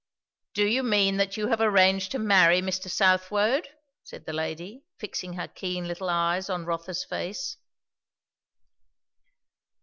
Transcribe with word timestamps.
"Do 0.55 0.65
you 0.65 0.81
mean 0.81 1.17
that 1.17 1.37
you 1.37 1.49
have 1.49 1.61
arranged 1.61 2.11
to 2.13 2.17
marry 2.17 2.59
Mr. 2.59 2.89
Southwode?" 2.89 3.67
said 4.03 4.25
the 4.25 4.33
lady, 4.33 4.83
fixing 4.97 5.33
her 5.33 5.47
keen 5.47 5.87
little 5.87 6.09
eyes 6.09 6.49
upon 6.49 6.65
Rotha's 6.65 7.03
face. 7.03 7.57